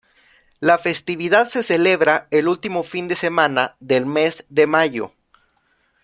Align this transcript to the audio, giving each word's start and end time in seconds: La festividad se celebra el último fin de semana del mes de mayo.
La 0.59 0.79
festividad 0.79 1.47
se 1.49 1.61
celebra 1.61 2.27
el 2.31 2.47
último 2.47 2.81
fin 2.81 3.07
de 3.07 3.15
semana 3.15 3.75
del 3.79 4.07
mes 4.07 4.47
de 4.49 4.65
mayo. 4.65 5.13